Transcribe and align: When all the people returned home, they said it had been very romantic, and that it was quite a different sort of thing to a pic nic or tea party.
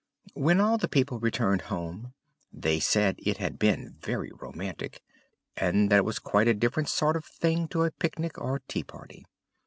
When 0.33 0.59
all 0.59 0.79
the 0.79 0.87
people 0.87 1.19
returned 1.19 1.61
home, 1.69 2.15
they 2.51 2.79
said 2.79 3.17
it 3.19 3.37
had 3.37 3.59
been 3.59 3.97
very 3.99 4.31
romantic, 4.31 5.03
and 5.55 5.91
that 5.91 5.97
it 5.97 6.05
was 6.05 6.17
quite 6.17 6.47
a 6.47 6.55
different 6.55 6.89
sort 6.89 7.15
of 7.15 7.23
thing 7.23 7.67
to 7.67 7.83
a 7.83 7.91
pic 7.91 8.17
nic 8.17 8.39
or 8.39 8.63
tea 8.67 8.81
party. 8.83 9.27